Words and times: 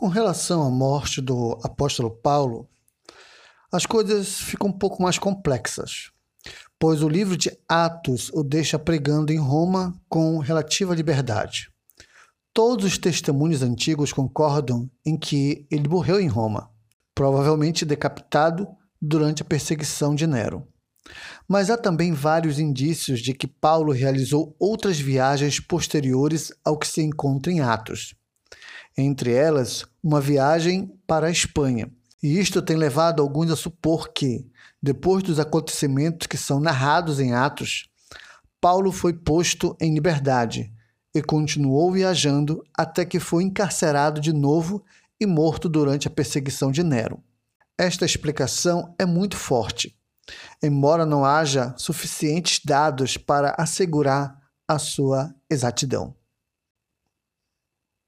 Com 0.00 0.08
relação 0.08 0.62
à 0.62 0.70
morte 0.70 1.20
do 1.20 1.58
apóstolo 1.62 2.10
Paulo, 2.10 2.66
as 3.70 3.84
coisas 3.84 4.40
ficam 4.40 4.70
um 4.70 4.72
pouco 4.72 5.02
mais 5.02 5.18
complexas, 5.18 6.10
pois 6.78 7.02
o 7.02 7.08
livro 7.08 7.36
de 7.36 7.52
Atos 7.68 8.30
o 8.32 8.42
deixa 8.42 8.78
pregando 8.78 9.30
em 9.30 9.36
Roma 9.36 9.92
com 10.08 10.38
relativa 10.38 10.94
liberdade. 10.94 11.68
Todos 12.54 12.86
os 12.86 12.96
testemunhos 12.96 13.60
antigos 13.60 14.10
concordam 14.10 14.90
em 15.04 15.18
que 15.18 15.66
ele 15.70 15.86
morreu 15.86 16.18
em 16.18 16.28
Roma, 16.28 16.70
provavelmente 17.14 17.84
decapitado 17.84 18.66
durante 19.02 19.42
a 19.42 19.44
perseguição 19.44 20.14
de 20.14 20.26
Nero. 20.26 20.66
Mas 21.46 21.68
há 21.68 21.76
também 21.76 22.14
vários 22.14 22.58
indícios 22.58 23.20
de 23.20 23.34
que 23.34 23.46
Paulo 23.46 23.92
realizou 23.92 24.56
outras 24.58 24.98
viagens 24.98 25.60
posteriores 25.60 26.50
ao 26.64 26.78
que 26.78 26.88
se 26.88 27.02
encontra 27.02 27.52
em 27.52 27.60
Atos 27.60 28.14
entre 29.00 29.32
elas 29.32 29.84
uma 30.02 30.20
viagem 30.20 30.92
para 31.06 31.26
a 31.26 31.30
Espanha. 31.30 31.90
E 32.22 32.38
isto 32.38 32.60
tem 32.60 32.76
levado 32.76 33.22
alguns 33.22 33.50
a 33.50 33.56
supor 33.56 34.12
que, 34.12 34.46
depois 34.82 35.22
dos 35.22 35.38
acontecimentos 35.38 36.26
que 36.26 36.36
são 36.36 36.60
narrados 36.60 37.18
em 37.18 37.32
Atos, 37.32 37.88
Paulo 38.60 38.92
foi 38.92 39.14
posto 39.14 39.76
em 39.80 39.94
liberdade 39.94 40.70
e 41.14 41.22
continuou 41.22 41.90
viajando 41.90 42.62
até 42.76 43.04
que 43.04 43.18
foi 43.18 43.42
encarcerado 43.42 44.20
de 44.20 44.32
novo 44.32 44.84
e 45.18 45.26
morto 45.26 45.68
durante 45.68 46.06
a 46.06 46.10
perseguição 46.10 46.70
de 46.70 46.82
Nero. 46.82 47.22
Esta 47.78 48.04
explicação 48.04 48.94
é 48.98 49.06
muito 49.06 49.36
forte, 49.36 49.96
embora 50.62 51.06
não 51.06 51.24
haja 51.24 51.74
suficientes 51.78 52.60
dados 52.64 53.16
para 53.16 53.54
assegurar 53.58 54.38
a 54.68 54.78
sua 54.78 55.34
exatidão. 55.50 56.14